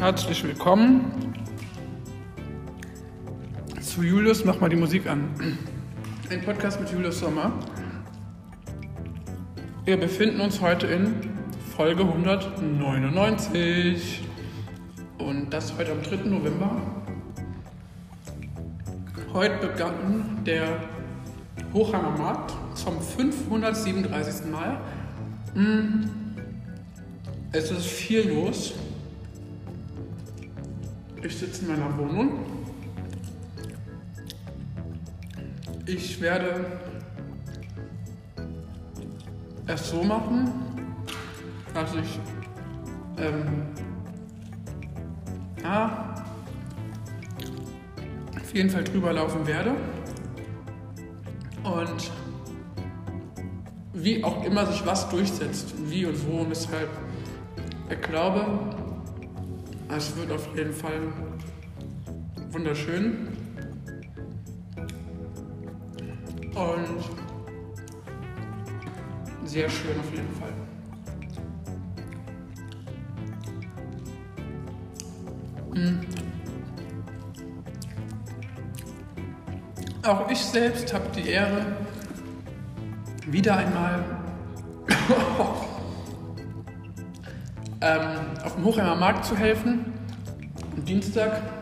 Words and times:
Herzlich 0.00 0.42
willkommen 0.44 1.34
zu 3.80 4.04
Julius, 4.04 4.44
mach 4.44 4.60
mal 4.60 4.70
die 4.70 4.76
Musik 4.76 5.08
an. 5.08 5.28
Ein 6.30 6.40
Podcast 6.42 6.78
mit 6.78 6.92
Julius 6.92 7.18
Sommer. 7.18 7.52
Wir 9.84 9.96
befinden 9.96 10.40
uns 10.40 10.60
heute 10.60 10.86
in 10.86 11.16
Folge 11.76 12.02
199 12.02 14.22
und 15.18 15.52
das 15.52 15.76
heute 15.76 15.90
am 15.90 16.00
3. 16.00 16.28
November. 16.28 16.80
Heute 19.32 19.66
begann 19.66 20.44
der 20.46 20.80
Hochheimer 21.74 22.16
Markt 22.16 22.54
zum 22.74 23.00
537. 23.00 24.48
Mal. 24.48 24.80
Hm, 25.54 26.08
es 27.50 27.72
ist 27.72 27.86
viel 27.86 28.28
los. 28.28 28.74
Ich 31.28 31.36
sitze 31.36 31.60
in 31.60 31.68
meiner 31.68 31.98
Wohnung. 31.98 32.38
Ich 35.84 36.18
werde 36.22 36.64
es 39.66 39.90
so 39.90 40.02
machen, 40.02 40.50
dass 41.74 41.94
ich 41.96 42.18
ähm, 43.18 43.66
ja, 45.62 46.14
auf 48.34 48.54
jeden 48.54 48.70
Fall 48.70 48.84
drüber 48.84 49.12
laufen 49.12 49.46
werde. 49.46 49.74
Und 51.62 52.10
wie 53.92 54.24
auch 54.24 54.44
immer 54.44 54.64
sich 54.64 54.86
was 54.86 55.10
durchsetzt, 55.10 55.74
wie 55.90 56.06
und 56.06 56.26
wo 56.26 56.38
und 56.38 56.50
weshalb. 56.50 56.88
Ich 57.90 58.00
glaube, 58.00 58.46
es 59.94 60.16
wird 60.16 60.30
auf 60.32 60.48
jeden 60.56 60.72
Fall 60.72 61.00
wunderschön. 62.58 63.28
Und 66.56 67.04
sehr 69.44 69.70
schön 69.70 70.00
auf 70.00 70.10
jeden 70.12 70.34
Fall. 70.34 70.52
Hm. 75.74 76.00
Auch 80.04 80.28
ich 80.28 80.40
selbst 80.40 80.92
habe 80.92 81.04
die 81.14 81.28
Ehre, 81.28 81.64
wieder 83.26 83.56
einmal 83.56 84.04
ähm, 87.80 88.00
auf 88.44 88.56
dem 88.56 88.64
Hochheimer 88.64 88.96
Markt 88.96 89.26
zu 89.26 89.36
helfen. 89.36 89.92
Am 90.76 90.84
Dienstag 90.84 91.57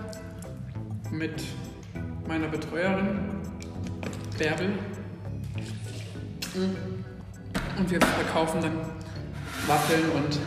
mit 1.17 1.45
meiner 2.28 2.48
Betreuerin 2.48 3.19
Bärbel. 4.39 4.72
Und 7.78 7.91
wir 7.91 8.00
verkaufen 8.00 8.61
dann 8.61 8.81
Waffeln 9.67 10.11
und 10.11 10.41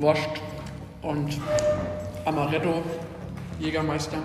Wurst 0.00 0.28
und 1.02 1.38
Amaretto, 2.24 2.82
Jägermeister. 3.58 4.18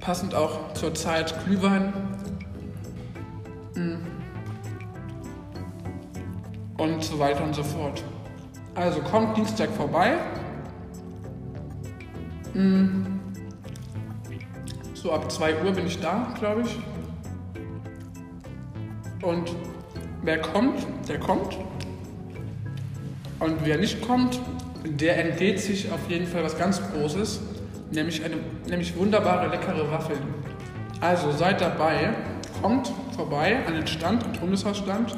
Passend 0.00 0.34
auch 0.34 0.72
zur 0.74 0.94
Zeit 0.94 1.34
Glühwein. 1.44 1.92
Und 6.76 7.02
so 7.02 7.18
weiter 7.18 7.42
und 7.42 7.54
so 7.54 7.64
fort. 7.64 8.04
Also 8.74 9.00
kommt 9.00 9.36
Dienstag 9.36 9.70
vorbei. 9.70 10.18
So 14.94 15.12
ab 15.12 15.30
2 15.30 15.62
Uhr 15.62 15.72
bin 15.72 15.86
ich 15.86 16.00
da, 16.00 16.34
glaube 16.38 16.62
ich. 16.62 16.78
Und 19.22 19.54
wer 20.22 20.40
kommt, 20.40 20.86
der 21.06 21.20
kommt. 21.20 21.58
Und 23.40 23.56
wer 23.64 23.76
nicht 23.76 24.00
kommt, 24.00 24.40
der 24.84 25.22
entgeht 25.22 25.60
sich 25.60 25.92
auf 25.92 26.08
jeden 26.08 26.26
Fall 26.26 26.44
was 26.44 26.56
ganz 26.56 26.80
Großes, 26.92 27.40
nämlich 27.90 28.24
eine 28.24 28.36
nämlich 28.66 28.96
wunderbare, 28.96 29.48
leckere 29.48 29.90
Waffeln. 29.90 30.20
Also 31.00 31.32
seid 31.32 31.60
dabei, 31.60 32.14
kommt 32.62 32.90
vorbei 33.14 33.58
an 33.66 33.74
den 33.74 33.86
Stand, 33.86 34.24
am 34.24 34.32
Bundeshausstand, 34.32 35.14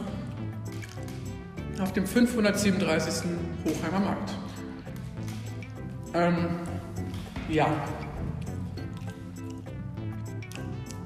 auf 1.80 1.92
dem 1.92 2.04
537. 2.06 3.30
Hochheimer 3.64 4.04
Markt. 4.04 4.32
Ähm, 6.14 6.67
ja. 7.48 7.68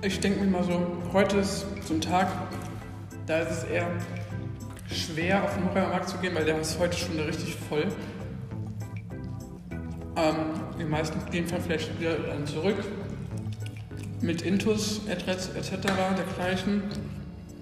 Ich 0.03 0.19
denke 0.19 0.41
mir 0.41 0.51
mal 0.51 0.65
so, 0.65 0.81
heute 1.13 1.39
ist 1.39 1.67
so 1.87 1.95
ein 1.95 2.01
Tag, 2.01 2.29
da 3.27 3.39
ist 3.39 3.59
es 3.59 3.65
eher 3.65 3.89
schwer 4.89 5.45
auf 5.45 5.55
den 5.55 5.65
Hochheimer 5.65 5.89
Markt 5.89 6.09
zu 6.09 6.19
gehen, 6.19 6.35
weil 6.35 6.45
der 6.45 6.61
ist 6.61 6.79
heute 6.79 6.97
schon 6.97 7.19
richtig 7.21 7.57
voll. 7.69 7.87
Ähm, 10.17 10.35
die 10.79 10.85
meisten 10.85 11.19
gehen 11.31 11.47
vielleicht 11.47 11.99
wieder 11.99 12.15
dann 12.15 12.47
zurück 12.47 12.85
mit 14.21 14.43
Intus 14.43 15.01
etc. 15.09 15.79
dergleichen. 16.17 16.83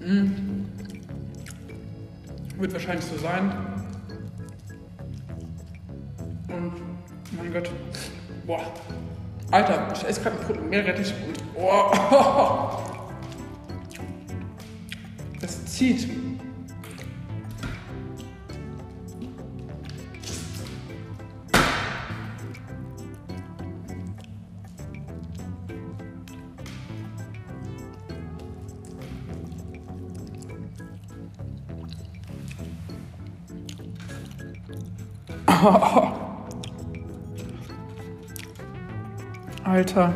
Hm. 0.02 0.66
Wird 2.58 2.72
wahrscheinlich 2.72 3.04
so 3.04 3.16
sein. 3.19 3.52
Und 6.48 6.72
mein 7.36 7.52
Gott. 7.52 7.70
Boah. 8.50 8.66
Alter, 9.53 9.87
ich 9.94 10.05
esse 10.09 10.22
gerade 10.22 10.37
ein 10.37 10.44
Brot 10.44 10.61
mit 10.61 10.71
Meerrettich 10.71 11.15
und. 11.25 11.38
Oh. 11.55 11.93
Das 15.41 15.65
zieht. 15.66 16.09
Alter. 39.70 40.12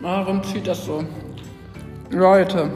Warum 0.00 0.42
zieht 0.42 0.66
das 0.66 0.86
so? 0.86 1.04
Leute. 2.08 2.70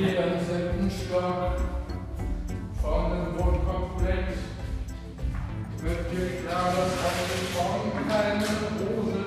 Jeder 0.00 0.40
selben 0.40 0.90
Schlag 0.90 1.58
von 2.80 3.10
dem 3.10 3.38
Wortkomplex 3.38 4.32
wird 5.82 6.10
dir 6.10 6.40
klar, 6.40 6.72
dass 6.74 6.92
eine 7.04 7.36
Form 7.52 7.92
keine 8.08 8.48
Rose. 8.80 9.24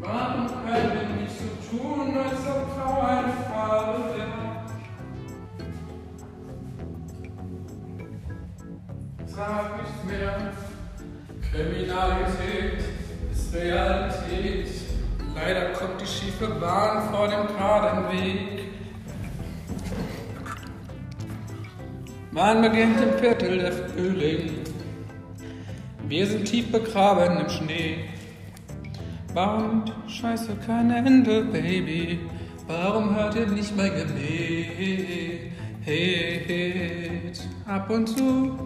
Warum 0.00 0.46
können 0.48 0.90
wir 0.94 1.22
nicht 1.22 1.36
so 1.38 1.76
tun, 1.76 2.18
als 2.18 2.42
ob 2.44 2.60
Frau 2.74 3.02
eine 3.02 3.32
Farbe 3.48 3.98
wäre? 4.16 4.40
Sag 9.26 9.66
nicht 9.80 10.00
mehr, 10.10 10.52
Kriminalität 11.52 12.82
ist 13.30 13.54
Realität. 13.54 14.68
Leider 15.36 15.66
kommt 15.72 16.00
die 16.00 16.06
schiefe 16.06 16.48
Bahn 16.48 17.08
vor 17.12 17.28
dem 17.28 17.46
Weg. 18.10 18.59
Wann 22.32 22.62
beginnt 22.62 23.00
im 23.00 23.18
Viertel 23.18 23.58
der 23.58 23.72
Frühling? 23.72 24.60
Wir 26.06 26.26
sind 26.28 26.44
tief 26.44 26.70
begraben 26.70 27.40
im 27.40 27.48
Schnee. 27.48 28.04
Warum 29.34 29.82
scheiße 30.06 30.54
kein 30.64 30.92
Ende, 30.92 31.42
Baby? 31.42 32.20
Warum 32.68 33.16
hört 33.16 33.34
ihr 33.34 33.48
nicht 33.48 33.76
mein 33.76 33.90
Gebet? 33.96 35.50
Ab 37.66 37.90
und 37.90 38.08
zu 38.08 38.56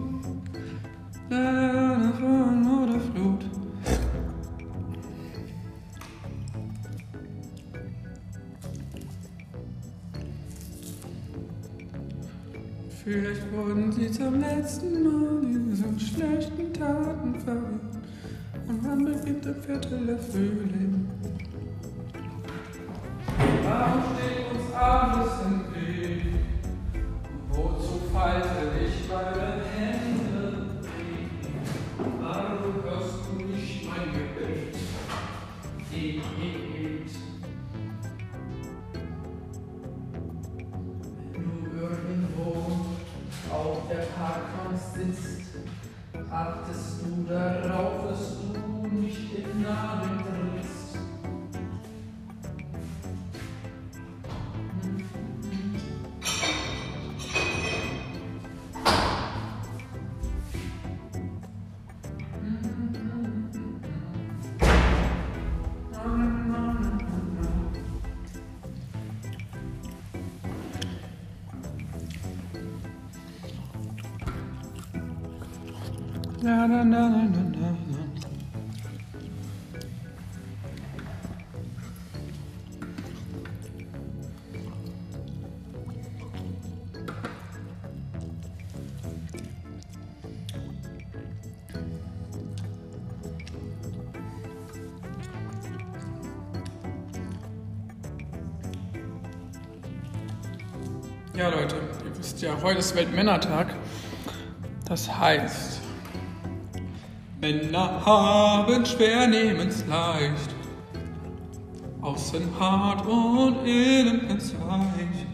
Vielleicht 13.05 13.53
wurden 13.53 13.91
sie 13.91 14.09
zum 14.09 14.39
letzten 14.39 15.03
Mal 15.03 15.39
diesen 15.45 15.99
schlechten 15.99 16.73
Taten 16.73 17.39
verwirrt. 17.39 17.99
Und 18.67 18.83
dann 18.83 19.05
beginnt 19.05 19.45
der 19.45 19.53
Viertel 19.53 20.07
der 20.07 20.17
Frühling. 20.17 20.94
Ja, 76.45 76.65
Leute, 101.49 101.75
ihr 102.05 102.17
wisst 102.19 102.39
ja, 102.43 102.55
heute 102.61 102.79
ist 102.79 102.95
Weltmännertag. 102.95 103.73
Das 104.87 105.09
heißt, 105.17 105.74
Männer 107.45 108.03
haben 108.03 108.83
schwer, 108.87 109.27
nehmen's 109.27 109.85
leicht. 109.85 110.55
Außen 112.01 112.59
hart 112.59 113.05
und 113.05 113.67
innen 113.67 114.27
ganz 114.27 114.51
weich. 114.53 115.27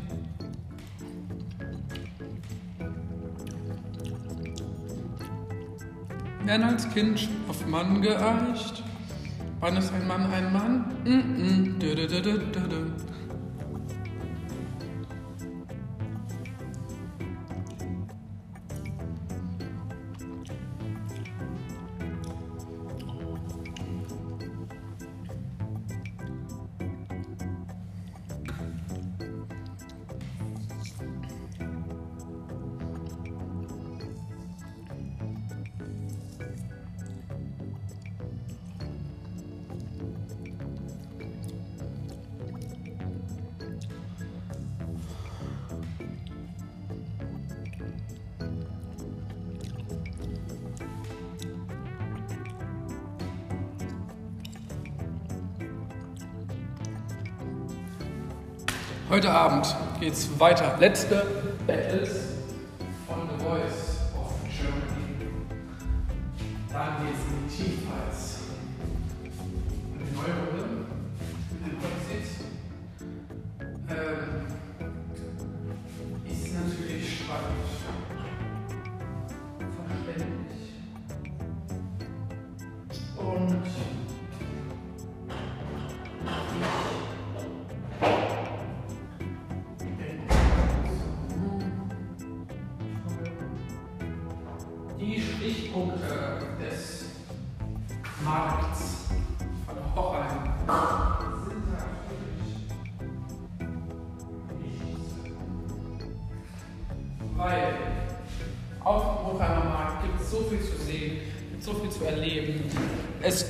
Werden 6.43 6.63
als 6.63 6.89
Kind 6.89 7.29
auf 7.47 7.65
Mann 7.65 8.01
geeicht. 8.01 8.83
Wann 9.61 9.77
ist 9.77 9.93
ein 9.93 10.05
Mann 10.05 10.29
ein 10.33 10.51
Mann? 10.51 10.93
Mm 11.05 11.09
-mm. 11.09 11.79
Heute 59.11 59.29
Abend 59.29 59.75
geht's 59.99 60.39
weiter. 60.39 60.77
Letzte 60.79 61.25
Battles 61.67 62.30
Markts 98.31 99.07
von 99.67 99.75
Hochheim. 99.93 100.53
Weil 107.35 107.73
auf 108.85 109.03
dem 109.03 109.33
Hochheimer 109.33 109.65
Markt 109.65 110.03
gibt 110.03 110.21
es 110.21 110.31
so 110.31 110.37
viel 110.49 110.61
zu 110.61 110.77
sehen, 110.85 111.17
so 111.59 111.73
viel 111.73 111.89
zu 111.89 112.05
erleben. 112.05 112.63
Es 113.21 113.45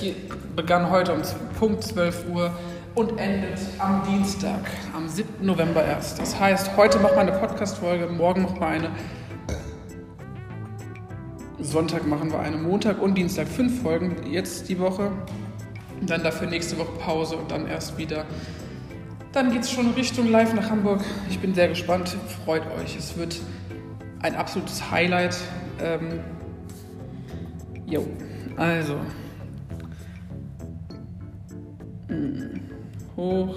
begann 0.55 0.89
heute 0.89 1.13
um 1.13 1.21
Punkt 1.59 1.83
12 1.83 2.29
Uhr 2.29 2.51
und 2.95 3.19
endet 3.19 3.59
am 3.77 4.01
Dienstag, 4.09 4.61
am 4.95 5.07
7. 5.07 5.45
November 5.45 5.85
erst. 5.85 6.19
Das 6.19 6.39
heißt, 6.39 6.75
heute 6.75 6.97
machen 6.97 7.17
wir 7.17 7.21
eine 7.21 7.33
Podcast-Folge, 7.33 8.07
morgen 8.07 8.41
machen 8.41 8.59
wir 8.59 8.67
eine 8.67 8.89
Sonntag 11.71 12.05
machen 12.05 12.33
wir 12.33 12.39
eine, 12.39 12.57
Montag 12.57 13.01
und 13.01 13.17
Dienstag 13.17 13.47
fünf 13.47 13.81
Folgen, 13.81 14.29
jetzt 14.29 14.67
die 14.67 14.77
Woche. 14.77 15.09
Dann 16.01 16.21
dafür 16.21 16.47
nächste 16.47 16.77
Woche 16.77 16.91
Pause 16.99 17.37
und 17.37 17.49
dann 17.49 17.65
erst 17.65 17.97
wieder. 17.97 18.25
Dann 19.31 19.53
geht 19.53 19.61
es 19.61 19.71
schon 19.71 19.91
Richtung 19.91 20.29
live 20.29 20.53
nach 20.53 20.69
Hamburg. 20.69 21.01
Ich 21.29 21.39
bin 21.39 21.53
sehr 21.53 21.69
gespannt, 21.69 22.17
freut 22.43 22.63
euch. 22.77 22.97
Es 22.97 23.17
wird 23.17 23.39
ein 24.21 24.35
absolutes 24.35 24.91
Highlight. 24.91 25.37
Ähm, 25.81 26.19
jo, 27.85 28.05
also. 28.57 28.97
Mm, 32.09 32.59
Hoch. 33.15 33.55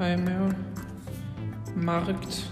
Heimer. 0.00 0.50
Markt. 1.84 2.50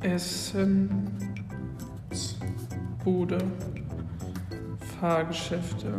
Essen. 0.00 1.18
Bude. 3.04 3.38
Fahrgeschäfte. 5.00 5.98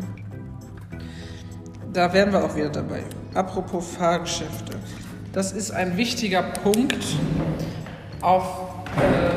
da 1.91 2.13
wären 2.13 2.31
wir 2.31 2.43
auch 2.43 2.55
wieder 2.55 2.69
dabei. 2.69 3.03
Apropos 3.33 3.95
Fahrgeschäfte. 3.95 4.77
Das 5.33 5.51
ist 5.51 5.71
ein 5.71 5.97
wichtiger 5.97 6.43
Punkt 6.43 7.03
auf 8.21 8.45
äh, 8.95 9.32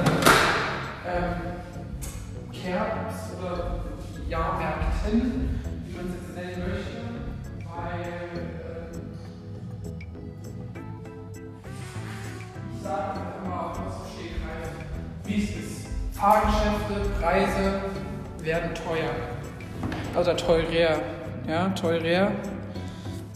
werden 18.42 18.70
teuer. 18.74 20.20
Oder 20.20 20.36
teurer 20.36 21.00
ja, 21.48 21.68
teurer. 21.70 22.32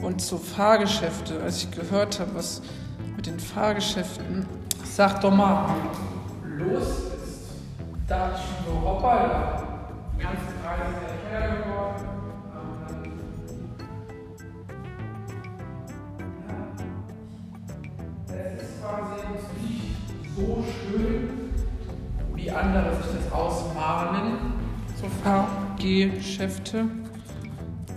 Und 0.03 0.21
so 0.21 0.39
Fahrgeschäfte, 0.39 1.41
als 1.43 1.63
ich 1.63 1.71
gehört 1.71 2.19
habe, 2.21 2.35
was 2.35 2.63
mit 3.17 3.27
den 3.27 3.39
Fahrgeschäften, 3.39 4.47
sag 4.85 5.21
doch 5.21 5.35
mal, 5.35 5.75
los 6.57 6.89
ist, 7.23 7.51
da 8.09 8.31
ich 8.35 8.41
schon 8.41 8.75
so, 8.75 8.89
hoppala, 8.89 9.63
die 10.17 10.23
ganzen 10.23 10.55
Preise 10.63 10.91
sehr 11.01 11.41
teuer 11.41 11.57
geworden. 11.57 12.07
Es 18.29 18.63
ist 18.63 18.83
quasi 18.83 19.17
nicht 19.63 20.37
so 20.37 20.65
schön, 20.65 21.30
wie 22.41 22.51
andere 22.51 22.95
sich 22.97 23.07
das 23.23 23.33
ausmalen, 23.33 24.55
so 25.01 25.07
Fahrgeschäfte 25.23 26.87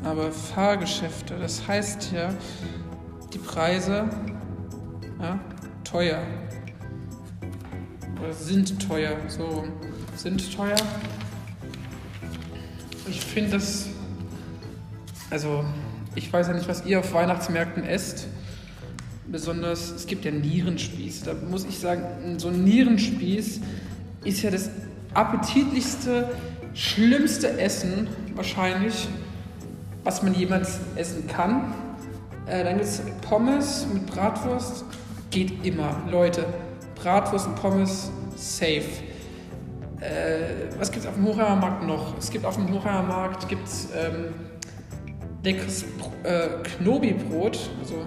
aber 0.04 0.32
Fahrgeschäfte, 0.32 1.36
das 1.40 1.68
heißt 1.68 2.12
ja, 2.12 2.34
die 3.34 3.38
Preise 3.38 4.10
ja, 5.20 5.40
teuer 5.84 6.22
oder 8.22 8.34
sind 8.34 8.86
teuer, 8.86 9.16
so 9.28 9.66
sind 10.16 10.56
teuer. 10.56 10.78
Ich 13.08 13.22
finde 13.22 13.52
das, 13.52 13.88
also 15.30 15.64
ich 16.16 16.32
weiß 16.32 16.48
ja 16.48 16.54
nicht, 16.54 16.68
was 16.68 16.86
ihr 16.86 17.00
auf 17.00 17.14
Weihnachtsmärkten 17.14 17.84
esst. 17.84 18.28
Besonders, 19.26 19.90
es 19.92 20.06
gibt 20.06 20.26
ja 20.26 20.32
Nierenspieß. 20.32 21.24
Da 21.24 21.34
muss 21.50 21.66
ich 21.66 21.80
sagen, 21.80 22.38
so 22.38 22.50
ein 22.50 22.64
Nierenspieß 22.64 23.62
ist 24.24 24.42
ja 24.42 24.51
das 24.51 24.70
appetitlichste, 25.13 26.30
schlimmste 26.74 27.60
Essen 27.60 28.08
wahrscheinlich, 28.36 29.08
was 30.03 30.24
man 30.24 30.34
jemals 30.34 30.80
essen 30.96 31.27
kann. 31.27 31.74
Äh, 32.46 32.63
dann 32.63 32.75
gibt 32.75 32.86
es 32.86 33.01
Pommes 33.22 33.88
mit 33.94 34.06
Bratwurst. 34.08 34.86
Geht 35.30 35.65
immer, 35.65 35.96
Leute. 36.10 36.46
Bratwurst 36.96 37.48
und 37.48 37.56
Pommes, 37.56 38.12
safe. 38.36 38.84
Äh, 40.00 40.70
was 40.77 40.92
gibt 40.92 41.06
es 41.06 41.10
auf 41.10 41.15
dem 41.15 41.25
Hochheimer 41.25 41.56
Markt 41.56 41.84
noch? 41.86 42.18
Es 42.18 42.30
gibt 42.30 42.46
auf 42.46 42.56
dem 42.56 42.72
Hochheimer 42.74 43.03
Markt 43.03 43.48
gibt's, 43.48 43.88
ähm, 43.96 44.34
leckeres 45.44 45.86
äh, 46.24 46.48
Knobi-Brot. 46.77 47.70
Also, 47.80 48.06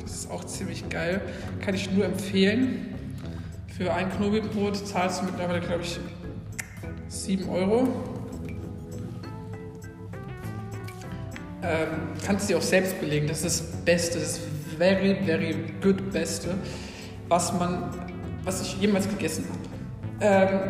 das 0.00 0.14
ist 0.14 0.30
auch 0.30 0.44
ziemlich 0.44 0.88
geil. 0.88 1.20
Kann 1.60 1.74
ich 1.74 1.90
nur 1.90 2.04
empfehlen. 2.04 2.93
Für 3.76 3.92
ein 3.92 4.10
Knobi-Brot 4.10 4.86
zahlst 4.86 5.20
du 5.20 5.26
mittlerweile, 5.26 5.60
glaube 5.60 5.82
ich, 5.82 5.98
7 7.08 7.48
Euro. 7.48 7.88
ähm, 11.64 11.88
kannst 12.24 12.48
du 12.48 12.52
dir 12.52 12.58
auch 12.58 12.62
selbst 12.62 13.00
belegen. 13.00 13.26
Das 13.26 13.42
ist 13.42 13.60
das 13.60 13.66
Beste, 13.84 14.18
das 14.18 14.40
very, 14.76 15.16
very 15.24 15.56
good 15.82 16.12
Beste, 16.12 16.54
was 17.28 17.52
man, 17.54 17.90
was 18.44 18.62
ich 18.62 18.80
jemals 18.80 19.08
gegessen 19.08 19.46
habe. 19.48 19.64
Ähm, 20.20 20.60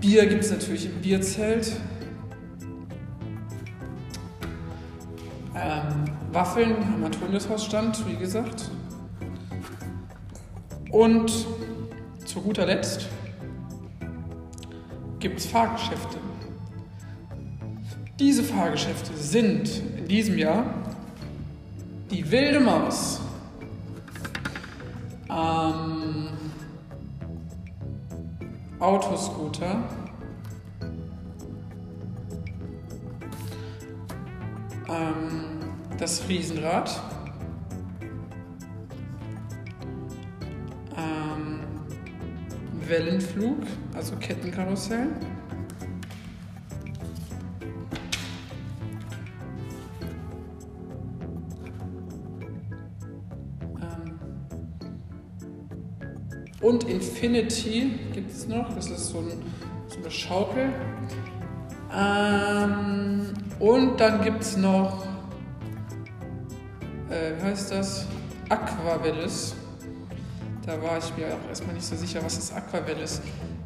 Bier 0.00 0.26
gibt 0.26 0.44
es 0.44 0.50
natürlich 0.50 0.86
im 0.86 1.00
Bierzelt. 1.00 1.72
Ähm, 5.54 6.04
Waffeln 6.32 6.74
am 6.94 7.04
Antoniushaus 7.04 7.64
stand, 7.64 8.04
wie 8.08 8.16
gesagt. 8.16 8.70
Und 10.90 11.46
zu 12.32 12.40
guter 12.40 12.64
Letzt 12.64 13.10
gibt 15.18 15.38
es 15.38 15.44
Fahrgeschäfte. 15.44 16.16
Diese 18.18 18.42
Fahrgeschäfte 18.42 19.14
sind 19.14 19.68
in 19.98 20.08
diesem 20.08 20.38
Jahr 20.38 20.64
die 22.10 22.30
wilde 22.30 22.60
Maus. 22.60 23.20
Ähm, 25.28 26.28
Autoscooter. 28.78 29.84
Ähm, 34.88 35.58
das 35.98 36.26
Riesenrad. 36.30 37.11
Wellenflug, 42.92 43.56
also 43.94 44.14
Kettenkarussell. 44.16 45.08
Und 56.60 56.84
Infinity 56.84 57.98
gibt 58.12 58.30
es 58.30 58.46
noch, 58.46 58.74
das 58.74 58.90
ist 58.90 59.08
so, 59.08 59.20
ein, 59.20 59.42
so 59.88 59.98
eine 59.98 60.10
Schaukel. 60.10 60.68
Ähm, 61.96 63.32
und 63.58 63.98
dann 63.98 64.22
gibt 64.22 64.42
es 64.42 64.58
noch, 64.58 65.06
äh, 67.08 67.38
wie 67.38 67.42
heißt 67.42 67.72
das? 67.72 68.06
Aquavellis. 68.50 69.56
Da 70.64 70.80
war 70.80 70.98
ich 70.98 71.16
mir 71.16 71.26
auch 71.26 71.48
erstmal 71.48 71.74
nicht 71.74 71.86
so 71.86 71.96
sicher, 71.96 72.22
was 72.22 72.38
ist 72.38 72.54
Aquavellis. 72.54 73.20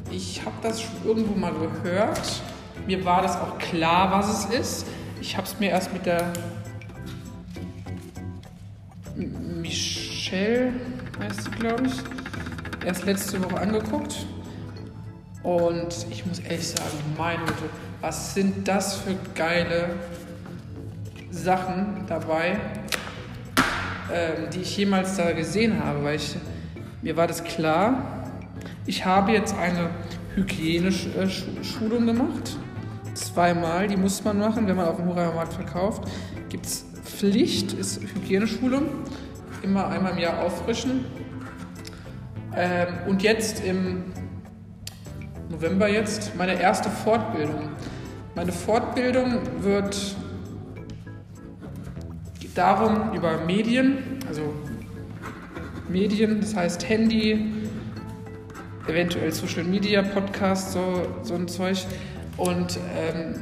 Ich 0.09 0.43
habe 0.43 0.55
das 0.63 0.81
schon 0.81 0.95
irgendwo 1.05 1.35
mal 1.37 1.53
gehört. 1.53 2.41
Mir 2.87 3.05
war 3.05 3.21
das 3.21 3.35
auch 3.35 3.57
klar, 3.59 4.11
was 4.11 4.45
es 4.45 4.59
ist. 4.59 4.87
Ich 5.21 5.37
habe 5.37 5.45
es 5.45 5.59
mir 5.59 5.69
erst 5.69 5.93
mit 5.93 6.07
der 6.07 6.33
Michelle, 9.15 10.73
heißt 11.19 11.43
sie, 11.43 11.51
glaube 11.51 11.85
ich, 11.85 11.93
erst 12.85 13.05
letzte 13.05 13.43
Woche 13.43 13.59
angeguckt. 13.59 14.25
Und 15.43 16.07
ich 16.09 16.25
muss 16.25 16.39
ehrlich 16.39 16.67
sagen, 16.67 16.97
meine 17.15 17.45
Güte, 17.45 17.69
was 18.01 18.33
sind 18.33 18.67
das 18.67 18.95
für 18.95 19.15
geile 19.35 19.91
Sachen 21.29 22.05
dabei, 22.07 22.59
ähm, 24.11 24.49
die 24.51 24.61
ich 24.61 24.77
jemals 24.77 25.15
da 25.15 25.31
gesehen 25.31 25.83
habe. 25.83 26.03
Weil 26.03 26.15
ich, 26.15 26.35
mir 27.07 27.15
war 27.15 27.27
das 27.27 27.45
klar, 27.45 28.03
ich 28.85 29.05
habe 29.05 29.31
jetzt 29.31 29.55
eine 29.55 29.91
Hygieneschulung 30.35 32.05
gemacht. 32.05 32.57
Zweimal, 33.13 33.87
die 33.87 33.95
muss 33.95 34.25
man 34.25 34.37
machen, 34.39 34.67
wenn 34.67 34.75
man 34.75 34.87
auf 34.87 34.97
dem 34.97 35.05
Hurra-Markt 35.05 35.53
verkauft. 35.53 36.03
Gibt 36.49 36.65
es 36.65 36.85
Pflicht, 37.05 37.71
ist 37.71 38.01
Hygieneschulung. 38.01 38.89
Immer 39.61 39.87
einmal 39.87 40.11
im 40.11 40.17
Jahr 40.17 40.41
auffrischen. 40.41 41.05
Ähm, 42.53 42.87
und 43.07 43.23
jetzt 43.23 43.63
im 43.63 44.11
November 45.49 45.87
jetzt 45.87 46.35
meine 46.35 46.59
erste 46.59 46.89
Fortbildung. 46.89 47.69
Meine 48.35 48.51
Fortbildung 48.51 49.39
wird 49.61 50.13
darum 52.53 53.13
über 53.13 53.45
Medien, 53.45 54.19
also 54.27 54.41
Medien, 55.89 56.41
das 56.41 56.55
heißt 56.55 56.87
Handy, 56.87 57.51
eventuell 58.87 59.31
Social 59.31 59.63
Media, 59.63 60.01
Podcast, 60.01 60.73
so, 60.73 61.07
so 61.23 61.35
ein 61.35 61.47
Zeug. 61.47 61.85
Und 62.37 62.77
ähm, 62.95 63.35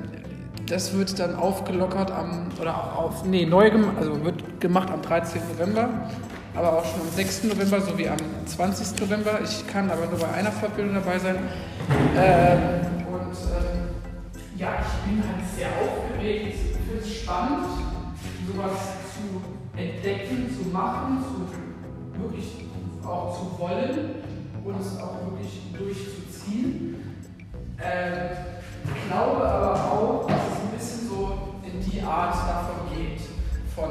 das 0.67 0.93
wird 0.93 1.19
dann 1.19 1.35
aufgelockert 1.35 2.11
am, 2.11 2.49
oder 2.59 2.97
auf, 2.97 3.25
nee, 3.25 3.45
neu 3.45 3.69
gemacht, 3.69 3.97
also 3.99 4.23
wird 4.23 4.59
gemacht 4.59 4.89
am 4.89 5.01
13. 5.01 5.41
November 5.53 5.89
aber 6.55 6.79
auch 6.79 6.85
schon 6.85 7.01
am 7.01 7.09
6. 7.09 7.43
November 7.45 7.81
sowie 7.81 8.07
am 8.07 8.17
20. 8.45 8.99
November. 9.01 9.39
Ich 9.43 9.67
kann 9.67 9.89
aber 9.91 10.05
nur 10.07 10.19
bei 10.19 10.31
einer 10.31 10.51
Fortbildung 10.51 10.95
dabei 10.95 11.19
sein. 11.19 11.37
Ähm, 12.15 13.05
und 13.07 13.35
ähm, 13.35 13.89
ja, 14.57 14.79
ich 14.79 15.09
bin 15.09 15.23
halt 15.23 15.43
sehr 15.55 15.67
aufgeregt. 15.67 16.55
Ich 16.55 16.77
finde 16.77 17.01
es 17.01 17.21
spannend, 17.21 17.67
sowas 18.47 18.79
zu 19.13 19.77
entdecken, 19.77 20.49
zu 20.55 20.69
machen, 20.69 21.23
zu 21.23 21.34
wirklich 22.25 22.46
auch 23.03 23.38
zu 23.38 23.60
wollen 23.60 24.15
und 24.63 24.79
es 24.79 24.98
auch 25.00 25.22
wirklich 25.29 25.62
durchzuziehen. 25.77 26.96
Ähm, 27.84 28.38
ich 28.84 29.08
glaube 29.08 29.48
aber 29.48 29.74
auch, 29.91 30.27
dass 30.27 30.38
es 30.38 30.60
ein 30.60 30.77
bisschen 30.77 31.10
so 31.10 31.38
in 31.63 31.91
die 31.91 32.01
Art 32.01 32.36
davon 32.36 32.96
geht, 32.96 33.22
von 33.75 33.89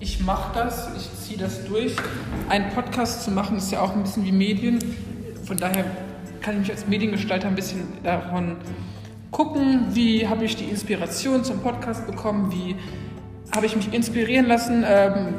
ich 0.00 0.20
mache 0.20 0.54
das, 0.54 0.88
ich 0.96 1.10
ziehe 1.20 1.38
das 1.38 1.64
durch. 1.64 1.96
Einen 2.48 2.70
Podcast 2.70 3.24
zu 3.24 3.32
machen 3.32 3.56
ist 3.58 3.72
ja 3.72 3.80
auch 3.80 3.94
ein 3.94 4.02
bisschen 4.02 4.24
wie 4.24 4.32
Medien. 4.32 4.78
Von 5.44 5.56
daher 5.56 5.84
kann 6.40 6.54
ich 6.54 6.60
mich 6.60 6.70
als 6.70 6.86
Mediengestalter 6.86 7.48
ein 7.48 7.56
bisschen 7.56 7.82
davon 8.04 8.56
gucken, 9.32 9.86
wie 9.92 10.26
habe 10.26 10.44
ich 10.44 10.56
die 10.56 10.64
Inspiration 10.66 11.42
zum 11.42 11.60
Podcast 11.60 12.06
bekommen, 12.06 12.52
wie 12.52 12.76
habe 13.54 13.66
ich 13.66 13.74
mich 13.74 13.92
inspirieren 13.92 14.46
lassen, 14.46 14.84
ähm, 14.86 15.34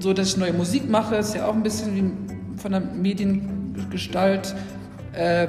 so 0.00 0.12
dass 0.12 0.28
ich 0.28 0.36
neue 0.36 0.52
Musik 0.52 0.88
mache, 0.88 1.16
ist 1.16 1.34
ja 1.34 1.46
auch 1.46 1.54
ein 1.54 1.62
bisschen 1.62 1.94
wie 1.94 2.58
von 2.60 2.72
der 2.72 2.80
Mediengestalt. 2.80 4.54
Ähm, 5.14 5.48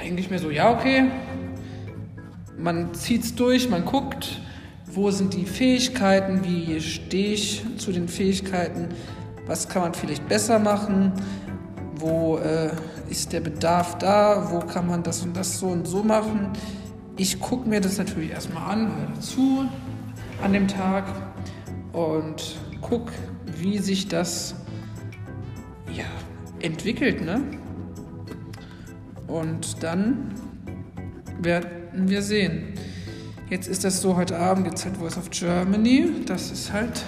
denke 0.00 0.20
ich 0.20 0.30
mir 0.30 0.38
so, 0.38 0.50
ja, 0.50 0.70
okay, 0.70 1.04
man 2.56 2.92
zieht 2.94 3.24
es 3.24 3.34
durch, 3.34 3.68
man 3.68 3.84
guckt, 3.84 4.40
wo 4.86 5.10
sind 5.10 5.34
die 5.34 5.44
Fähigkeiten, 5.44 6.44
wie 6.44 6.80
stehe 6.80 7.34
ich 7.34 7.62
zu 7.76 7.92
den 7.92 8.08
Fähigkeiten, 8.08 8.88
was 9.46 9.68
kann 9.68 9.82
man 9.82 9.94
vielleicht 9.94 10.26
besser 10.28 10.58
machen, 10.58 11.12
wo 11.96 12.38
äh, 12.38 12.70
ist 13.10 13.32
der 13.32 13.40
Bedarf 13.40 13.98
da, 13.98 14.50
wo 14.50 14.60
kann 14.60 14.86
man 14.86 15.02
das 15.02 15.22
und 15.22 15.36
das 15.36 15.58
so 15.58 15.66
und 15.66 15.86
so 15.86 16.02
machen. 16.02 16.50
Ich 17.16 17.40
gucke 17.40 17.68
mir 17.68 17.80
das 17.80 17.98
natürlich 17.98 18.30
erstmal 18.30 18.72
an, 18.72 18.86
höre 18.96 19.08
dazu 19.14 19.64
an 20.42 20.52
dem 20.52 20.68
Tag 20.68 21.04
und 21.92 22.56
gucke, 22.80 23.12
wie 23.46 23.78
sich 23.78 24.08
das 24.08 24.54
ja, 25.92 26.04
entwickelt. 26.60 27.24
Ne? 27.24 27.42
Und 29.26 29.82
dann 29.82 30.34
werden 31.40 32.08
wir 32.08 32.22
sehen. 32.22 32.74
Jetzt 33.50 33.68
ist 33.68 33.84
das 33.84 34.00
so, 34.00 34.16
heute 34.16 34.38
Abend 34.38 34.64
gibt 34.64 34.78
es 34.78 34.84
halt 34.84 34.96
Voice 34.96 35.16
of 35.16 35.30
Germany. 35.30 36.22
Das 36.26 36.50
ist 36.50 36.72
halt 36.72 37.04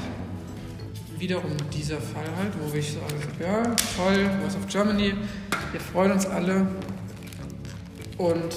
wiederum 1.21 1.51
dieser 1.71 2.01
Fall 2.01 2.25
halt, 2.39 2.53
wo 2.59 2.75
ich 2.75 2.97
alles 2.97 3.25
ja, 3.39 3.63
toll, 3.97 4.31
Voice 4.41 4.57
of 4.57 4.67
Germany, 4.67 5.15
wir 5.71 5.81
freuen 5.81 6.13
uns 6.13 6.27
alle. 6.27 6.67
Und 8.17 8.55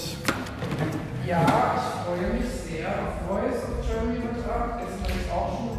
ja, 1.26 1.44
ich 1.76 2.04
freue 2.04 2.32
mich 2.34 2.50
sehr 2.66 2.88
auf 2.88 3.28
Voice 3.28 3.62
of 3.64 3.86
Germany 3.86 4.20
heute 4.20 4.54
Abend. 4.54 4.74
Gestern 4.78 5.02
habe 5.02 5.20
ich 5.24 5.30
auch 5.30 5.58
schon. 5.58 5.73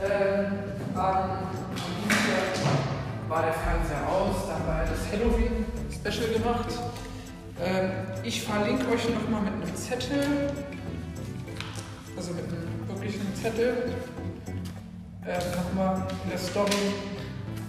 Ähm, 0.00 0.52
am 0.94 1.48
war 3.28 3.42
der 3.42 3.52
Fernseher 3.52 4.08
aus, 4.08 4.48
da 4.48 4.66
war 4.66 4.84
das 4.84 5.12
Halloween-Special 5.12 6.32
gemacht. 6.32 6.68
Ähm, 7.60 7.90
ich 8.22 8.42
verlinke 8.42 8.90
euch 8.90 9.08
nochmal 9.10 9.42
mit 9.42 9.52
einem 9.52 9.76
Zettel, 9.76 10.50
also 12.16 12.32
mit 12.32 12.44
einem 12.44 12.88
wirklichen 12.88 13.34
Zettel, 13.34 13.92
äh, 15.26 15.38
nochmal 15.56 16.06
in 16.24 16.30
der 16.30 16.38
Story, 16.38 16.94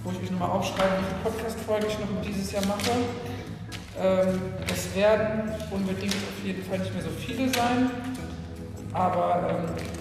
wo 0.03 0.11
ich 0.11 0.21
mich 0.21 0.31
nochmal 0.31 0.51
aufschreibe, 0.51 0.95
wie 0.99 1.05
viele 1.05 1.35
Podcast-Folge 1.35 1.87
ich 1.87 1.99
noch 1.99 2.21
dieses 2.25 2.51
Jahr 2.51 2.65
mache. 2.65 2.91
Ähm, 4.01 4.41
es 4.71 4.95
werden 4.95 5.51
unbedingt 5.71 6.13
auf 6.13 6.45
jeden 6.45 6.63
Fall 6.63 6.79
nicht 6.79 6.93
mehr 6.93 7.03
so 7.03 7.09
viele 7.09 7.49
sein, 7.53 7.91
aber 8.93 9.49
ähm, 9.49 9.98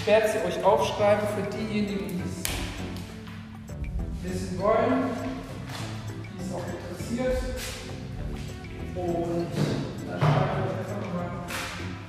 ich 0.00 0.06
werde 0.06 0.28
sie 0.28 0.38
euch 0.46 0.64
aufschreiben 0.64 1.26
für 1.36 1.56
diejenigen, 1.56 2.06
die 2.08 2.22
es 2.22 2.42
wissen 4.32 4.58
wollen, 4.58 5.10
die 6.08 6.42
es 6.42 6.54
auch 6.54 6.64
interessiert. 6.64 7.36
Und 8.94 9.46
dann 10.08 10.20
schreibe 10.20 10.60
ich 10.64 10.78
einfach 10.80 11.14
mal 11.14 11.30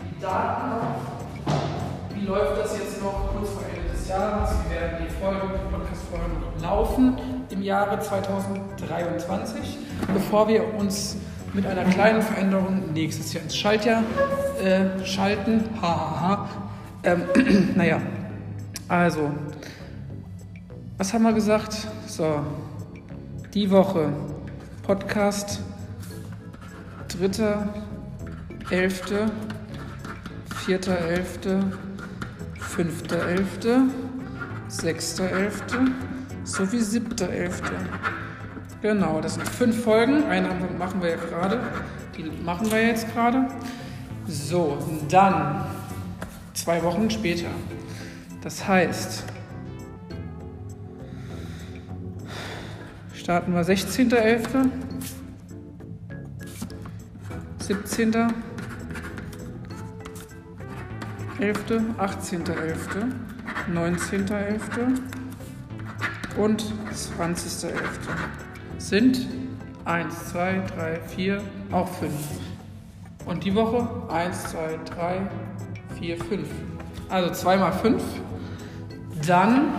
die 0.09 0.21
Daten 0.21 0.71
auf. 0.71 1.01
Wie 2.15 2.25
läuft 2.25 2.61
das 2.63 2.77
jetzt 2.77 3.01
noch 3.01 3.33
kurz 3.33 3.49
vor 3.49 3.63
Ende 3.75 3.91
des 3.91 4.07
Jahres? 4.07 4.51
Wie 4.51 4.73
werden 4.73 5.05
die 5.05 5.13
Folgen, 5.21 5.49
die 5.53 5.75
Podcast-Folgen 5.75 6.61
laufen 6.61 7.17
im 7.49 7.61
Jahre 7.61 7.99
2023, 7.99 9.77
bevor 10.13 10.47
wir 10.47 10.73
uns 10.75 11.17
mit 11.53 11.65
einer 11.65 11.83
kleinen 11.83 12.21
Veränderung 12.21 12.93
nächstes 12.93 13.33
Jahr 13.33 13.43
ins 13.43 13.57
Schaltjahr 13.57 14.03
äh, 14.63 15.03
schalten. 15.05 15.65
Hahaha. 15.81 16.70
Ähm, 17.03 17.23
naja, 17.75 18.01
also, 18.87 19.31
was 20.97 21.13
haben 21.13 21.23
wir 21.23 21.33
gesagt? 21.33 21.87
So, 22.07 22.45
die 23.53 23.69
Woche 23.71 24.13
Podcast 24.83 25.61
dritter, 27.07 27.73
elfte, 28.69 29.31
vierter, 30.57 30.97
elfte, 30.97 31.59
fünfter, 32.59 33.27
elfte, 33.27 33.81
sechster, 34.67 35.29
elfte 35.29 35.79
sowie 36.43 36.79
siebter, 36.79 37.29
elfte. 37.29 37.73
Genau, 38.81 39.21
das 39.21 39.35
sind 39.35 39.47
fünf 39.47 39.83
Folgen. 39.83 40.23
Eine 40.25 40.49
machen 40.77 41.01
wir 41.01 41.11
ja 41.11 41.15
gerade. 41.17 41.59
Die 42.17 42.23
machen 42.43 42.71
wir 42.71 42.85
jetzt 42.85 43.11
gerade. 43.13 43.47
So, 44.27 44.77
dann 45.09 45.65
zwei 46.61 46.83
Wochen 46.83 47.09
später. 47.09 47.49
Das 48.43 48.67
heißt, 48.67 49.23
starten 53.15 53.53
wir 53.53 53.63
16.11. 53.63 54.69
17. 57.59 58.13
11., 61.39 61.57
18.11., 61.97 62.75
19.11. 63.73 64.99
und 66.37 66.63
20.11. 67.17 67.71
sind 68.77 69.27
1, 69.85 70.29
2, 70.29 70.61
3, 70.75 70.99
4, 71.07 71.41
auch 71.71 71.87
5. 71.87 72.13
Und 73.25 73.43
die 73.43 73.55
Woche 73.55 73.87
1, 74.11 74.51
2, 74.51 74.79
3, 74.85 75.21
4, 76.01 76.17
5. 76.17 76.47
Also 77.09 77.31
2 77.31 77.57
mal 77.57 77.71
5. 77.71 78.01
Dann 79.27 79.75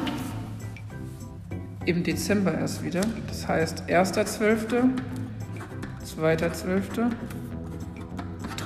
im 1.84 2.04
Dezember 2.04 2.54
erst 2.54 2.84
wieder. 2.84 3.00
Das 3.26 3.48
heißt 3.48 3.82
1.12., 3.88 4.88
2.12., 6.16 7.10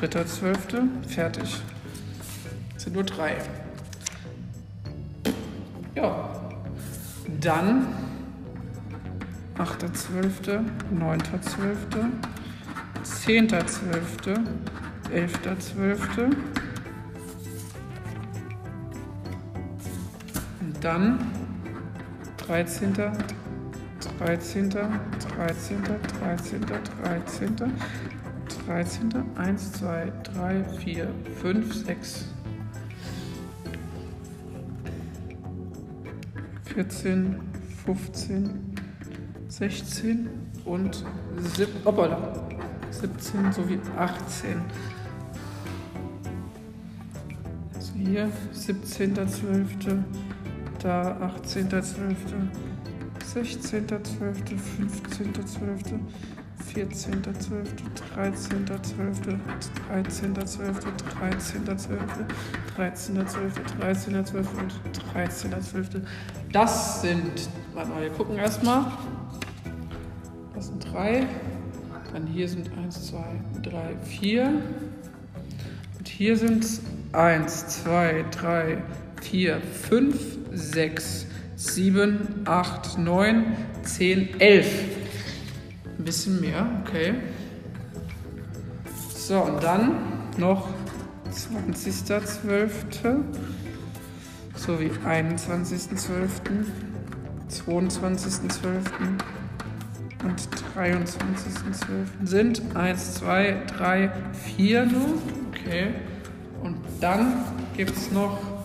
3.12. 0.03 1.09
Fertig. 1.09 1.62
Das 2.75 2.83
sind 2.83 2.92
nur 2.92 3.05
drei. 3.05 3.37
Ja. 5.95 6.29
Dann 7.40 7.87
8.12., 9.57 10.61
9.12., 10.95 11.25
10.12., 13.03 14.40
11.12. 15.11 16.37
dann 20.87 21.18
13., 22.37 22.94
13., 22.94 24.70
13., 24.70 24.70
13., 24.70 26.61
13., 27.03 27.57
13. 28.66 29.11
1, 29.37 29.72
2, 29.72 30.12
3, 30.22 30.64
4, 30.79 31.09
5, 31.42 31.75
6. 31.75 32.27
14, 36.66 37.40
15, 37.85 38.77
16 39.49 40.29
und 40.64 41.05
7, 41.57 41.72
hoppala, 41.85 42.33
17 42.92 43.53
sowie 43.53 43.81
18. 43.96 44.61
Also 47.75 47.92
hier 47.94 48.31
17.12., 48.55 50.05
da 50.87 51.33
18.12., 51.42 52.05
16.12., 53.35 53.99
15.12., 55.11 55.99
14.12., 56.72 57.66
13.12., 58.14 59.37
13.12., 59.90 60.87
13.12., 61.18 61.99
13.12., 62.79 63.51
13.12. 63.81 64.37
und 64.61 64.72
13.12. 65.12 66.03
Das 66.53 67.03
sind, 67.03 67.49
warte 67.75 67.90
mal, 67.90 68.03
wir 68.03 68.11
gucken 68.11 68.37
erstmal. 68.37 68.85
Das 70.55 70.68
sind 70.68 70.92
drei. 70.92 71.27
Dann 72.12 72.29
hier 72.29 72.49
sind 72.49 72.70
1, 72.79 73.09
2, 73.09 73.25
3, 73.62 73.96
4. 74.05 74.62
Und 75.99 76.09
hier 76.09 76.37
sind 76.37 76.62
es 76.62 76.81
1, 77.12 77.83
2, 77.83 78.25
3, 78.31 78.79
4, 79.22 79.61
5, 79.61 80.36
6, 80.57 81.27
7, 81.57 82.42
8, 82.45 82.99
9, 82.99 83.57
10, 83.83 84.40
11 84.40 84.97
bisschen 86.07 86.40
mehr, 86.40 86.66
okay. 86.83 87.14
So, 89.14 89.42
und 89.42 89.62
dann 89.62 89.97
noch 90.38 90.69
20.12. 91.31 93.23
sowie 94.55 94.90
21.12., 95.05 96.09
22.12. 97.51 98.79
und 100.25 100.49
23.12. 100.77 102.25
sind 102.25 102.62
1, 102.75 103.14
2, 103.14 103.62
3, 103.66 104.11
4 104.57 104.87
nur. 104.87 105.23
Okay. 105.51 105.95
Und 106.62 106.77
dann 107.01 107.45
gibt 107.77 107.97
es 107.97 108.11
noch 108.11 108.56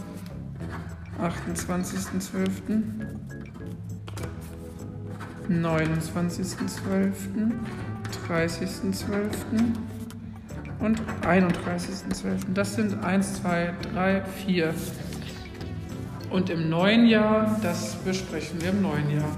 28.12., 1.22 2.84
29.12., 5.50 7.12
30.12. 8.28 9.04
und 10.80 11.02
31.12. 11.22 12.54
Das 12.54 12.76
sind 12.76 13.04
1, 13.04 13.42
2, 13.42 13.74
3, 13.94 14.22
4. 14.46 14.74
Und 16.32 16.50
im 16.50 16.70
neuen 16.70 17.06
Jahr, 17.06 17.60
das 17.62 17.96
besprechen 17.96 18.62
wir 18.62 18.70
im 18.70 18.82
neuen 18.82 19.12
Jahr. 19.12 19.38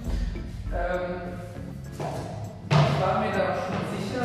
Ähm, 0.72 1.22
ich 2.70 3.00
war 3.00 3.20
mir 3.20 3.30
da 3.30 3.54
schon 3.54 3.76
sicher, 3.96 4.24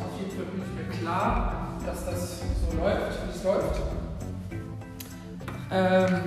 auf 0.00 0.18
jeden 0.18 0.32
Fall 0.36 0.46
bin 0.46 0.62
ich 0.62 0.72
mir 0.74 0.88
klar, 0.98 1.78
dass 1.86 2.00
das 2.06 2.40
so 2.40 2.76
läuft, 2.76 3.24
wie 3.24 3.30
es 3.30 3.44
läuft. 3.44 3.80
Ähm, 5.70 6.20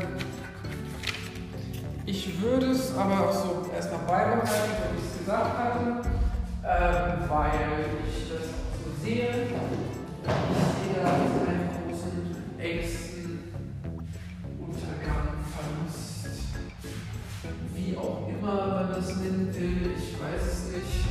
ich 2.06 2.42
würde 2.42 2.68
es 2.68 2.96
aber 2.96 3.30
auch 3.30 3.34
so 3.34 3.70
erstmal 3.74 4.02
beibehalten, 4.02 4.72
wie 4.94 5.00
ich 5.00 5.12
es 5.12 5.20
gesagt 5.20 5.58
hatte, 5.58 5.80
ähm, 6.64 7.30
weil 7.30 7.86
ich 8.08 8.30
das 8.30 8.44
so 8.44 9.04
sehe. 9.04 9.28
Ich 9.28 10.94
sehe 10.94 11.04
da 11.04 11.10
einen 11.12 11.70
großen 11.88 12.36
Ängsten, 12.60 13.54
Untergang, 14.60 15.46
Verlust, 15.54 16.28
wie 17.74 17.98
auch 17.98 18.28
immer 18.28 18.68
man 18.68 18.90
das 18.96 19.16
nennen 19.18 19.54
will, 19.54 19.92
ich 19.98 20.14
weiß 20.20 20.42
es 20.42 20.72
nicht. 20.72 21.05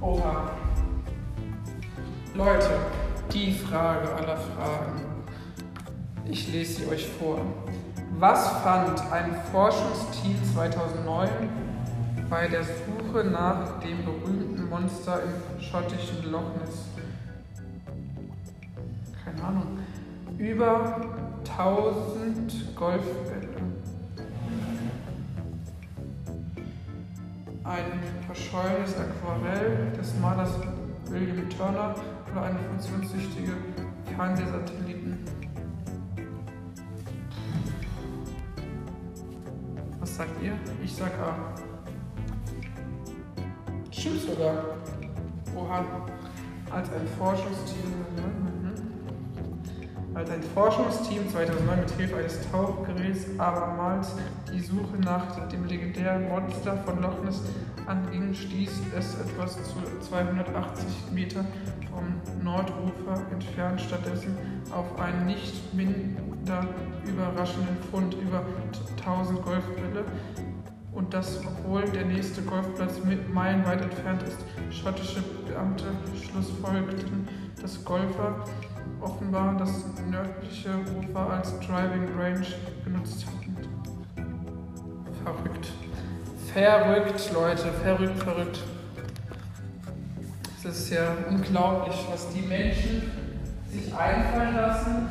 Oha. 0.00 0.50
Leute, 2.34 2.70
die 3.32 3.52
Frage 3.52 4.08
aller 4.14 4.36
Fragen. 4.36 5.02
Ich 6.24 6.52
lese 6.52 6.82
sie 6.82 6.88
euch 6.88 7.08
vor. 7.08 7.40
Was 8.18 8.48
fand 8.62 9.00
ein 9.12 9.34
Forschungsteam 9.50 10.36
2009 10.54 11.28
bei 12.30 12.46
der 12.46 12.62
Suche 12.62 13.24
nach 13.24 13.80
dem 13.80 14.04
berühmten 14.04 14.68
Monster 14.68 15.20
im 15.22 15.60
schottischen 15.60 16.30
Loch 16.30 16.54
Ness? 16.60 16.84
Keine 19.24 19.42
Ahnung. 19.42 19.78
Über 20.38 21.00
1000 21.56 22.76
Golfbälle. 22.76 23.37
Ein 27.68 28.00
verschollenes 28.24 28.96
Aquarell 28.96 29.92
des 29.92 30.18
Malers 30.20 30.54
William 31.10 31.50
Turner 31.50 31.94
oder 32.32 32.42
eine 32.44 32.58
funktionstüchtige 32.60 33.52
Fernsehsatelliten. 34.16 35.18
Was 40.00 40.16
sagt 40.16 40.42
ihr? 40.42 40.52
Ich 40.82 40.94
sag 40.94 41.12
A. 41.18 41.36
Stimmt 43.90 44.22
sogar. 44.22 44.64
Oha. 45.54 45.84
Als 46.70 46.88
ein 46.90 47.06
Forschungsteam. 47.18 48.57
Als 50.18 50.30
ein 50.30 50.42
Forschungsteam 50.42 51.28
2009 51.30 51.78
mit 51.78 51.90
Hilfe 51.92 52.16
eines 52.16 52.40
Tauchgeräts 52.50 53.26
abermals 53.38 54.16
die 54.52 54.58
Suche 54.58 54.96
nach 55.04 55.48
dem 55.48 55.64
legendären 55.66 56.28
Monster 56.28 56.76
von 56.78 57.00
Loch 57.00 57.22
Ness 57.22 57.40
anging, 57.86 58.34
stieß 58.34 58.80
es 58.98 59.14
etwas 59.20 59.54
zu 59.62 59.76
280 60.08 60.84
Meter 61.12 61.44
vom 61.94 62.20
Nordufer 62.42 63.22
entfernt 63.30 63.80
stattdessen 63.80 64.36
auf 64.72 64.98
einen 64.98 65.26
nicht 65.26 65.72
minder 65.72 66.66
überraschenden 67.06 67.76
Fund 67.92 68.14
über 68.14 68.42
1000 68.96 69.40
Golfbälle. 69.40 70.04
Und 70.90 71.14
das, 71.14 71.40
obwohl 71.46 71.82
der 71.90 72.06
nächste 72.06 72.42
Golfplatz 72.42 72.94
meilenweit 73.32 73.82
entfernt 73.82 74.24
ist. 74.24 74.38
Schottische 74.76 75.22
Beamte 75.46 75.84
schlussfolgerten, 76.20 77.28
dass 77.62 77.84
Golfer 77.84 78.44
offenbar 79.00 79.56
das 79.58 79.84
nördliche 80.10 80.70
Ufer 80.98 81.30
als 81.30 81.58
Driving 81.60 82.08
Range 82.18 82.46
genutzt 82.84 83.26
hatten. 83.26 83.56
Verrückt. 85.24 85.72
Verrückt, 86.52 87.32
Leute, 87.32 87.72
verrückt, 87.82 88.22
verrückt. 88.22 88.58
Es 90.58 90.64
ist 90.64 90.90
ja 90.90 91.16
unglaublich, 91.28 91.96
was 92.10 92.28
die 92.30 92.42
Menschen 92.42 93.10
sich 93.70 93.94
einfallen 93.94 94.56
lassen, 94.56 95.08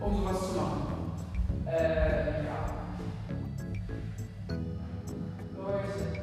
um 0.00 0.16
sowas 0.16 0.48
zu 0.48 0.56
machen. 0.56 0.86
Äh, 1.66 2.44
ja. 2.44 2.60
Leute, 5.56 6.22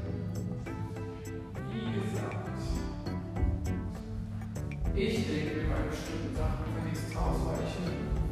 wie 1.71 1.93
gesagt, 2.01 2.59
ich 4.95 5.27
denke 5.27 5.66
bestimmten 5.89 6.35
Sachen 6.35 6.67
nichts 6.85 7.15
ausweichen. 7.15 7.85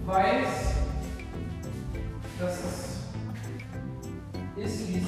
Weiß, 0.05 0.75
dass 2.39 2.59
es 2.59 2.95
ist, 4.55 4.87
wie 4.89 4.97
es 4.97 5.01
ist. 5.01 5.07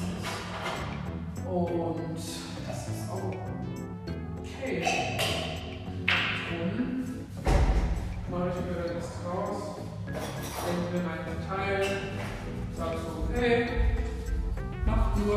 Und 1.48 2.16
das 2.66 2.88
ist 2.88 3.10
auch 3.10 3.32
okay. 4.40 4.84
Und 6.50 7.08
mache 8.30 8.48
ich 8.48 8.60
mir 8.66 8.94
das 8.94 9.08
draus, 9.22 9.76
denke 10.66 10.86
mir 10.92 11.02
meinen 11.08 11.40
Teil, 11.48 11.82
sage 12.76 12.98
so, 12.98 13.24
okay, 13.24 13.68
macht 14.84 15.16
nur, 15.16 15.36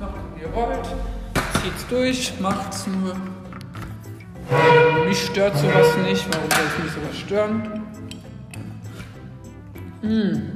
macht 0.00 0.14
wie 0.34 0.42
ihr 0.42 0.54
wollt, 0.54 0.86
zieht's 1.62 1.86
durch, 1.88 2.38
macht's 2.40 2.86
nur. 2.86 3.16
Mich 5.16 5.28
stört 5.28 5.56
sowas 5.56 5.96
nicht, 6.04 6.26
warum 6.30 6.50
soll 6.50 6.66
es 6.66 6.84
mich 6.84 6.92
sowas 6.92 7.18
stören? 7.18 7.86
Mm. 10.02 10.52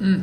Mm. 0.00 0.22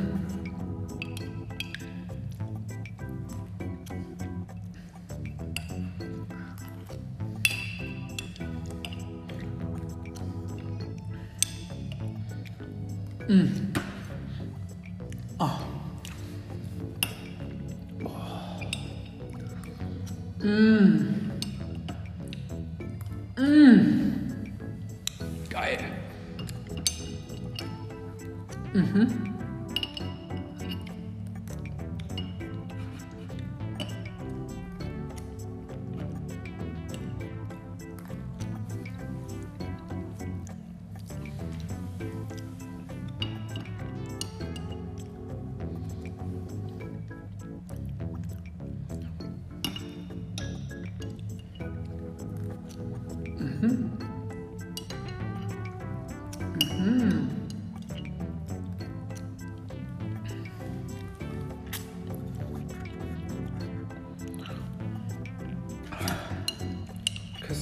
Mm. 13.28 13.81
Mm. 20.44 21.01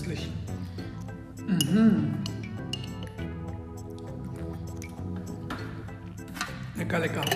Köstlich. 0.09 0.31
Mhm. 1.47 2.15
Lecker, 6.75 6.99
lecker. 6.99 7.28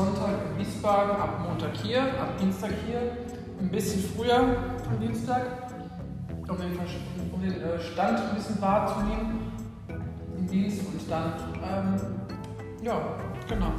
Sonntag 0.00 0.30
in 0.50 0.58
Wiesbaden, 0.58 1.10
ab 1.10 1.40
Montag 1.46 1.76
hier, 1.82 2.00
ab 2.00 2.38
Dienstag 2.40 2.70
hier, 2.86 3.02
ein 3.60 3.68
bisschen 3.68 4.02
früher 4.16 4.38
am 4.38 4.98
Dienstag, 4.98 5.42
um 6.48 6.56
den, 6.56 6.78
um 7.30 7.42
den 7.42 7.60
äh, 7.60 7.78
Stand 7.78 8.18
ein 8.18 8.34
bisschen 8.34 8.58
wahrzunehmen 8.62 9.52
im 10.38 10.46
Dienst 10.46 10.80
und 10.86 11.10
dann, 11.10 11.34
ähm, 11.62 12.00
ja, 12.82 12.98
genau. 13.46 13.72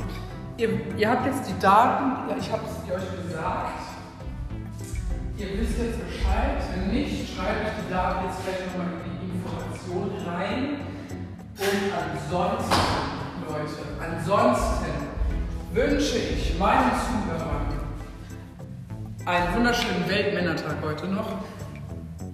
Ihr, 0.57 0.95
ihr 0.95 1.09
habt 1.09 1.25
jetzt 1.25 1.49
die 1.49 1.59
Daten, 1.59 2.29
ja, 2.29 2.37
ich 2.37 2.51
habe 2.51 2.61
es 2.69 2.93
euch 2.93 3.23
gesagt. 3.23 3.81
Ihr 5.37 5.59
wisst 5.59 5.79
jetzt 5.79 6.05
Bescheid. 6.05 6.61
Wenn 6.75 6.91
nicht, 6.93 7.33
schreibe 7.33 7.65
ich 7.65 7.83
die 7.83 7.91
Daten 7.91 8.25
jetzt 8.27 8.43
gleich 8.43 8.67
nochmal 8.67 8.93
in 9.09 9.17
die 9.17 9.37
Information 9.37 10.11
rein. 10.27 10.81
Und 11.57 11.89
ansonsten, 11.97 12.75
Leute, 13.47 13.81
ansonsten 13.99 15.00
wünsche 15.73 16.17
ich 16.17 16.57
meinen 16.59 16.91
Zuhörern 16.91 17.67
einen 19.25 19.55
wunderschönen 19.55 20.07
Weltmännertag 20.09 20.75
heute 20.83 21.07
noch. 21.07 21.27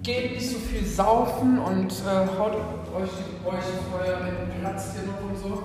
Geht 0.02 0.32
nicht 0.32 0.50
so 0.50 0.58
viel 0.58 0.84
saufen 0.84 1.58
und 1.58 1.92
äh, 1.92 2.38
haut 2.38 2.54
euch 2.54 3.10
die 3.10 3.44
Bräuche 3.44 3.78
vorher 3.90 4.18
mit 4.24 4.60
Platz 4.60 4.94
hier 4.94 5.02
noch 5.06 5.20
und 5.28 5.38
so. 5.38 5.62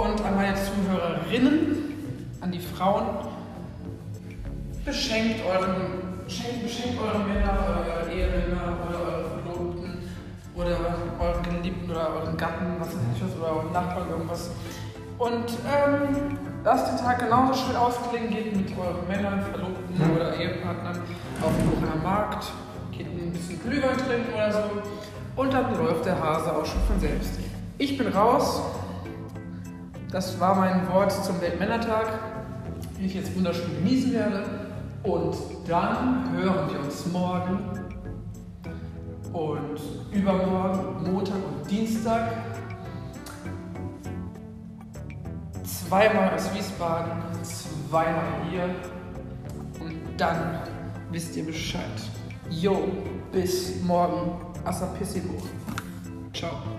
Und 0.00 0.24
an 0.24 0.34
meine 0.34 0.56
Zuhörerinnen, 0.56 1.94
an 2.40 2.50
die 2.50 2.58
Frauen, 2.58 3.04
beschenkt 4.84 5.42
euren, 5.46 6.24
beschenkt, 6.24 6.62
beschenkt 6.64 6.98
eure 7.00 7.18
Männer, 7.18 7.58
eure 7.68 8.12
Ehemänner 8.12 8.78
oder 8.88 8.98
eure 8.98 9.24
Verlobten 9.42 9.98
oder 10.56 10.76
euren 11.20 11.42
Geliebten 11.42 11.90
oder 11.90 12.14
euren 12.14 12.36
Gatten, 12.36 12.66
was 12.80 12.88
weiß 12.88 13.02
ich 13.14 13.22
was, 13.22 13.38
oder 13.38 13.56
euren 13.56 13.72
Nachbarn 13.72 14.10
irgendwas. 14.10 14.50
Und 15.18 15.46
ähm, 15.66 16.38
lasst 16.62 16.92
den 16.92 16.98
Tag 16.98 17.20
genauso 17.20 17.54
schön 17.54 17.76
ausklingen, 17.76 18.30
geht 18.30 18.54
mit 18.54 18.78
euren 18.78 19.06
Männern, 19.08 19.40
Verlobten 19.42 20.14
oder 20.14 20.36
Ehepartnern 20.36 20.98
auf 21.40 21.56
den 21.56 21.70
Buchener 21.70 22.02
Markt, 22.02 22.52
geht 22.92 23.06
ein 23.06 23.32
bisschen 23.32 23.60
Glühwein 23.62 23.96
trinken 23.96 24.34
oder 24.34 24.52
so 24.52 24.60
und 25.36 25.52
dann 25.52 25.76
läuft 25.76 26.04
der 26.06 26.18
Hase 26.18 26.54
auch 26.54 26.64
schon 26.64 26.80
von 26.82 26.98
selbst. 26.98 27.32
Ich 27.78 27.96
bin 27.96 28.08
raus. 28.08 28.62
Das 30.10 30.40
war 30.40 30.54
mein 30.54 30.88
Wort 30.92 31.12
zum 31.12 31.40
Weltmännertag, 31.40 32.06
den 32.96 33.04
ich 33.04 33.14
jetzt 33.14 33.36
wunderschön 33.36 33.70
genießen 33.76 34.12
werde. 34.14 34.44
Und 35.02 35.36
dann 35.68 36.32
hören 36.32 36.70
wir 36.70 36.80
uns 36.80 37.06
morgen 37.06 37.58
und 39.32 39.80
übermorgen, 40.10 41.12
Montag 41.12 41.36
und 41.36 41.70
Dienstag. 41.70 42.32
Zweimal 45.88 46.34
aus 46.34 46.52
Wiesbaden, 46.52 47.12
zweimal 47.44 48.24
hier. 48.50 48.74
Und 49.80 50.00
dann 50.16 50.58
wisst 51.12 51.36
ihr 51.36 51.46
Bescheid. 51.46 51.84
Jo, 52.50 52.88
bis 53.30 53.80
morgen. 53.82 54.32
Assapissimo. 54.64 55.40
Ciao. 56.32 56.75